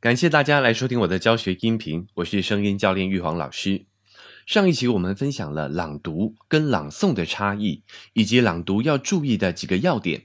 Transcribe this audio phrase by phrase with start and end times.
[0.00, 3.84] 感谢大家来收听我的教学音频，我是声音教练玉皇老师。
[4.46, 7.82] 上一期我们分享了朗读跟朗诵的差异，
[8.14, 10.24] 以及朗读要注意的几个要点。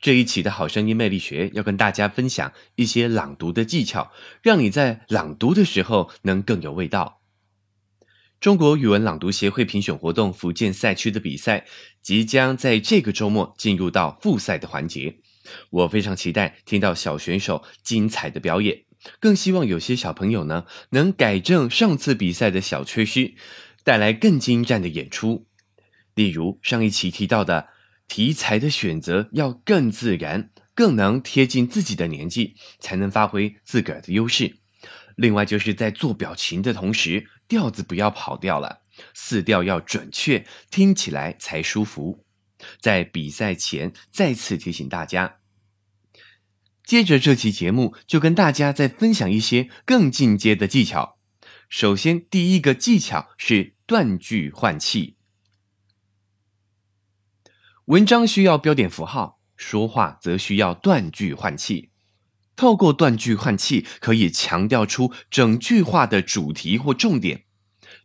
[0.00, 4.10] 这一期的好声音魅力学要跟大家分享一些朗读的技巧，
[4.40, 7.20] 让你在朗读的时候能更有味道。
[8.40, 11.66] 中国语文朗读协会评选活动福建赛区的比赛
[12.00, 15.18] 即将在这个周末进入到复赛的环节，
[15.68, 18.84] 我非常期待听到小选手精彩的表演。
[19.18, 23.34] 更希望有些小朋友呢，能改正上次比赛的小缺失，
[23.84, 25.46] 带来更精湛的演出。
[26.14, 27.68] 例如上一期提到的
[28.08, 34.56] 题材的选择要更自然，更能贴近自己的年纪，才能发挥自个儿的优势。
[35.16, 38.82] 另外就是在做表情的同时，调子不要跑掉了，
[39.14, 42.24] 四调要准确，听起来才舒服。
[42.80, 45.39] 在比赛前再次提醒大家。
[46.90, 51.18] 接着这期节目就跟大家再分享一些更进阶的技巧。
[51.68, 55.14] 首先，第一个技巧是断句换气。
[57.84, 61.90] 文章需要标点符号，说话则需要断句换气。
[62.56, 67.44] 透过断句换气，可以强调出整句话的主题或重点。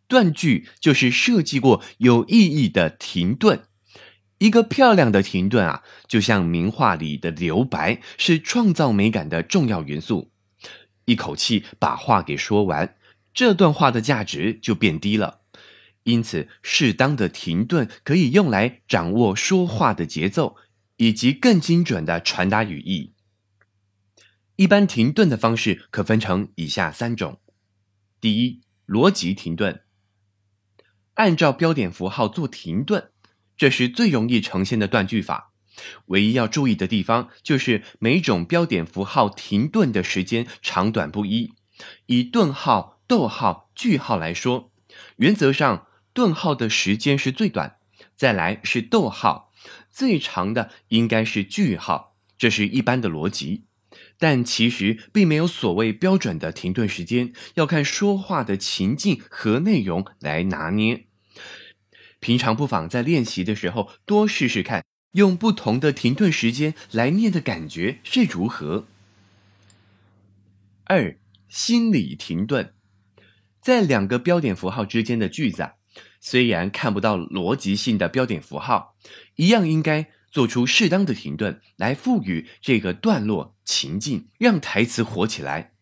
[0.08, 3.64] 断句就是设计过有意义的停顿。
[4.38, 10.32] 一个漂亮的停顿啊，就像名画里的留白，是创造美感的重要元素。
[11.06, 12.98] 一口气把话给说完，
[13.34, 15.42] 这段话的价值就变低了。
[16.04, 20.58] 因此，适当的停顿可以用来掌握说话的节奏，
[20.98, 23.14] 以及更精准的传达语义。
[24.58, 27.40] 一般停顿的方式可分成以下三种：
[28.20, 29.82] 第一，逻辑停顿，
[31.16, 33.12] 按照标点符号做停顿。
[33.58, 35.52] 这是最容易呈现的断句法，
[36.08, 41.54] 唯一要注意的地方就是每种标点符号停顿的时间长短不一。
[42.06, 44.72] 以顿号、逗号、句号来说，
[45.18, 47.78] 原则上顿号的时间是最短，
[48.16, 49.52] 再来是逗号，
[49.92, 53.66] 最长的应该是句号，这是一般的逻辑。
[54.18, 61.08] 但其实并没有所谓标准的停顿时间，要看说话的情境和内容来拿捏。
[62.26, 68.88] 平常不妨在练习的时候多试试看，用不同的停顿时间来念的感觉是如何。
[70.86, 72.74] 二、心理停顿，
[73.62, 75.74] 在两个标点符号之间的句子，
[76.20, 78.96] 虽然看不到逻辑性的标点符号，
[79.36, 85.74] 一样应该做出适当的停顿，来赋予这个段落情境，让台词活起来。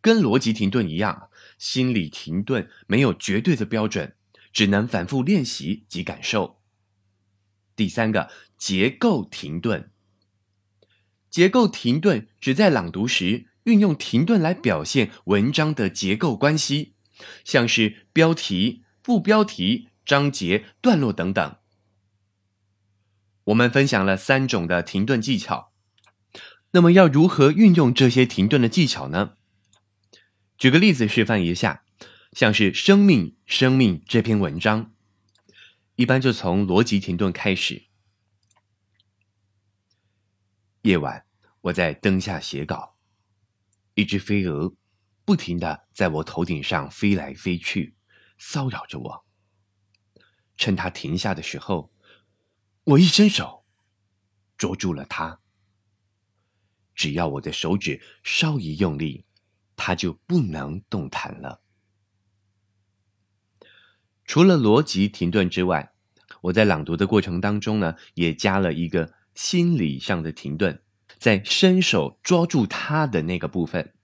[0.00, 1.28] 跟逻辑停顿一样，
[1.58, 4.14] 心理停顿没有绝对的标准。
[4.54, 6.60] 只能反复练习及感受。
[7.76, 9.90] 第三个结构停顿，
[11.28, 16.94] 结构停顿只在朗读时运用停顿来表现文章的结构关系，
[17.44, 21.56] 像是标题、副标题、章节、段落等等。
[23.46, 25.72] 我们分享了三种的停顿技巧，
[26.70, 29.32] 那么要如何运用这些停顿的技巧呢？
[30.56, 31.82] 举个例子示范一下。
[32.34, 34.92] 像是《生命，生命》这篇文章，
[35.94, 37.84] 一般就从逻辑停顿开始。
[40.82, 41.24] 夜晚，
[41.60, 42.96] 我在灯下写稿，
[43.94, 44.74] 一只飞蛾
[45.24, 47.94] 不停的在我头顶上飞来飞去，
[48.36, 49.24] 骚扰着我。
[50.56, 51.92] 趁它停下的时候，
[52.82, 53.64] 我一伸手
[54.58, 55.40] 捉住了它。
[56.96, 59.24] 只要我的手指稍一用力，
[59.76, 61.60] 它就不能动弹了。
[64.24, 65.92] 除了逻辑停顿之外，
[66.42, 70.82] 我在朗读的过程当中呢，也加了一个心理上的停顿，
[71.18, 73.94] 在伸手抓住他的那个部分，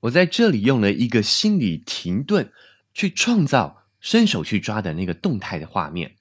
[0.00, 2.52] 我在这里用了一个心理停顿，
[2.92, 6.16] 去创造伸手去抓的那个动态的画面。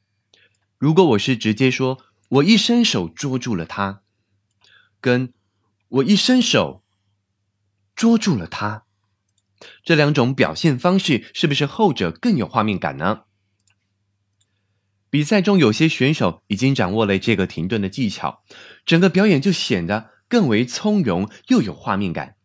[0.78, 4.02] 如果我是直接说“我一伸手捉住了他”，
[5.00, 5.34] 跟
[5.90, 6.84] “我一伸手
[7.96, 8.86] 捉住了他”。
[9.84, 13.22] 这两种表现方式是不是后者更有画面感呢？
[15.10, 18.42] 比赛中有些选手已经掌握了这个停顿的技巧，
[18.86, 22.36] 整个表演就显得更为从容又有画面感。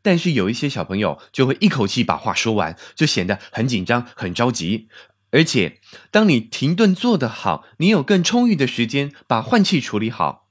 [0.00, 4.88] 但是有一些小朋友就会一口气把话说完，就显得很紧张、很着急。
[5.32, 5.80] 而且，
[6.12, 10.48] 当你停顿做得好，你有更充裕的时间把换气处理好。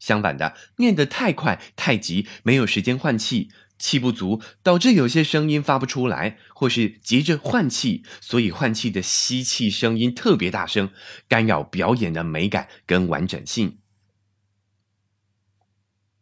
[0.00, 3.50] 相反的，念得太快、太急，没有时间换气。
[3.78, 10.90] 气不足，导致有些声音发不出来，或是急着换气，所以换气的吸气声音特别大声，
[11.28, 13.78] 干扰表演的美感跟完整性。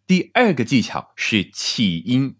[0.07, 2.37] 第二个技巧是气音，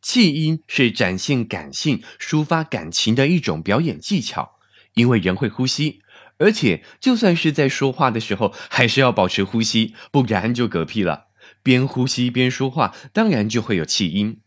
[0.00, 4.56] 气音是展现感性、抒发感情的一种表演技巧，
[4.94, 6.00] 因为人会呼吸，
[6.38, 11.31] 而且就算是在说话的时候，还是要保持呼吸，不然就嗝屁了。
[11.62, 14.40] 边呼吸边说话，当然就会有气音。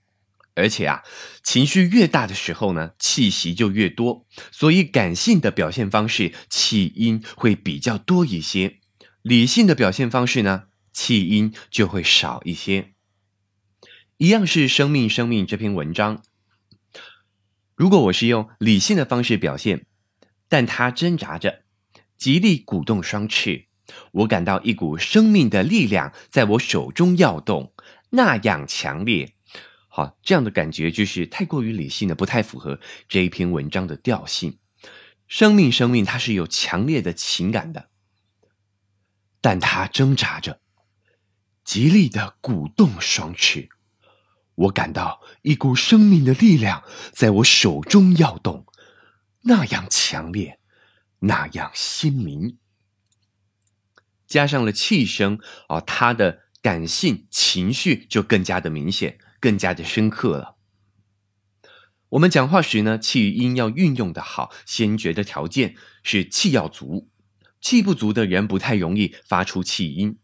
[0.57, 1.03] 而且啊，
[1.44, 8.79] 情绪越大的时候呢，气息就越多，所以感性的表现方式气音会比较多一些，
[9.21, 12.94] 理性的表现方式呢，气音就会少一些。
[14.15, 16.23] 一样是生命，生命这篇文章，
[17.75, 19.85] 如果我是用理性的方式表现，
[20.47, 21.63] 但它挣扎着，
[22.17, 23.65] 极力鼓动双翅，
[24.12, 27.74] 我感到一股生命的力量在我手中摇动，
[28.12, 29.34] 那样强烈。
[29.88, 34.60] 好，这样的感觉就是太过于理性的，不太符合这一篇文章的调性。
[35.28, 37.90] 生命，生命，它是有强烈的情感的，
[39.42, 40.60] 但它挣扎着，
[41.64, 43.70] 极力的鼓动双翅，
[44.56, 48.66] 我感到一股生命的力量在我手中摇动，
[49.42, 50.60] 那样强烈，
[51.20, 52.58] 那样鲜明。
[54.36, 55.40] 加上了气声，
[55.70, 59.18] 哦，他的感性情绪就更加的明显。
[59.40, 60.58] 更加的深刻了。
[62.10, 67.10] 我们讲话时呢，气音要运用的好，先决的条件是气要足。
[67.62, 70.18] 气不足的人不太容易发出气音，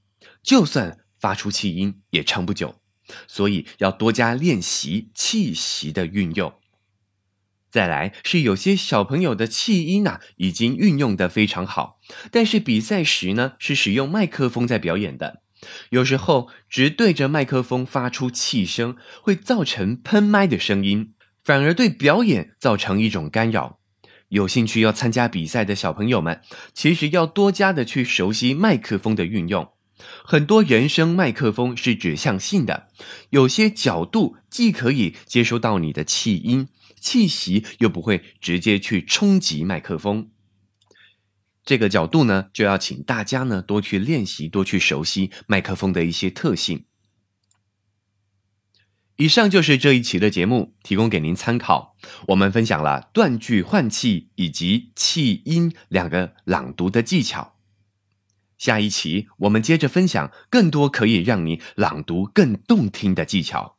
[0.44, 2.82] 就算发出气音也撑不久。
[3.28, 6.61] 所以要多加练习气息的运用。
[7.72, 15.42] 再来是有些小朋友的气音啊，已经运用的非常好，但是比赛时呢，是使用麦克风在表演的。
[15.92, 21.14] 有时候只对着麦克风发出气声，会造成喷麦的声音，
[21.44, 23.80] 反而对表演造成一种干扰。
[24.30, 26.42] 有兴趣要参加比赛的小朋友们，
[26.74, 29.72] 其实要多加的去熟悉麦克风的运用。
[30.24, 32.90] 很多人声麦克风是指向性的，
[33.30, 36.68] 有些角度既可以接收到你的气音、
[37.00, 40.30] 气息，又不会直接去冲击麦克风。
[41.64, 46.86] 这个角度呢，就要请大家呢多去练习，多去熟悉麦克风的一些特性。
[49.18, 51.96] 以上就是这一期的节目，提供给您参考。
[52.30, 57.61] 我们分享了断句换气以及气音两个朗读的技巧。
[58.62, 63.78] 下一期我们接着分享更多可以让你朗读更动听的技巧。